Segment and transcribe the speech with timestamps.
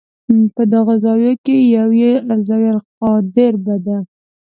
[0.55, 3.97] په دغو زاویو کې یوه یې الزاویة القادربه ده.